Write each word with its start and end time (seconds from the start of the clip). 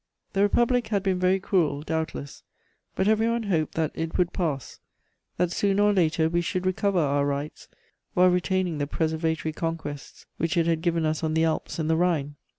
The 0.33 0.41
Republic 0.41 0.87
had 0.87 1.03
been 1.03 1.19
very 1.19 1.39
cruel, 1.39 1.83
doubtless, 1.83 2.41
but 2.95 3.07
every 3.07 3.29
one 3.29 3.43
hoped 3.43 3.75
that 3.75 3.91
it 3.93 4.17
would 4.17 4.33
pass, 4.33 4.79
that 5.37 5.51
sooner 5.51 5.83
or 5.83 5.93
later 5.93 6.27
we 6.27 6.41
should 6.41 6.65
recover 6.65 6.97
our 6.97 7.23
rights, 7.23 7.67
while 8.15 8.29
retaining 8.29 8.79
the 8.79 8.87
preservatory 8.87 9.53
conquests 9.53 10.25
which 10.37 10.57
it 10.57 10.65
had 10.65 10.81
given 10.81 11.05
us 11.05 11.23
on 11.23 11.35
the 11.35 11.43
Alps 11.45 11.77
and 11.77 11.87
the 11.87 11.95
Rhine. 11.97 12.33